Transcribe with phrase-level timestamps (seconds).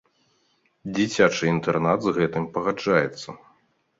[0.95, 3.29] Дзіцячы інтэрнат з гэтым пагаджаецца.